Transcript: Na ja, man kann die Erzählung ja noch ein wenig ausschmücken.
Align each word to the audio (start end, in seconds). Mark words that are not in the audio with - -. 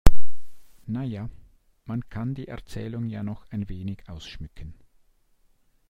Na 0.87 1.03
ja, 1.03 1.29
man 1.85 2.09
kann 2.09 2.33
die 2.33 2.47
Erzählung 2.47 3.07
ja 3.07 3.21
noch 3.21 3.45
ein 3.51 3.69
wenig 3.69 4.09
ausschmücken. 4.09 4.73